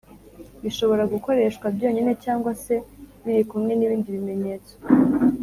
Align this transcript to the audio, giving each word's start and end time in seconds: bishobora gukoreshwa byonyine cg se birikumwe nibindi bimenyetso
bishobora 0.63 1.03
gukoreshwa 1.13 1.65
byonyine 1.75 2.11
cg 2.23 2.43
se 2.63 2.75
birikumwe 3.23 3.71
nibindi 3.75 4.07
bimenyetso 4.15 4.73